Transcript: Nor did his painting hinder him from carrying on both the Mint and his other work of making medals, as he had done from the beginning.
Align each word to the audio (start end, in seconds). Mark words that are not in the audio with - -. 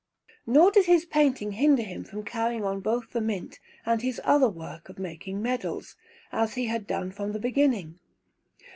Nor 0.47 0.71
did 0.71 0.87
his 0.87 1.05
painting 1.05 1.51
hinder 1.51 1.83
him 1.83 2.03
from 2.03 2.23
carrying 2.23 2.63
on 2.63 2.79
both 2.79 3.11
the 3.11 3.21
Mint 3.21 3.59
and 3.85 4.01
his 4.01 4.19
other 4.23 4.49
work 4.49 4.89
of 4.89 4.97
making 4.97 5.43
medals, 5.43 5.95
as 6.31 6.55
he 6.55 6.65
had 6.65 6.87
done 6.87 7.11
from 7.11 7.33
the 7.33 7.39
beginning. 7.39 7.99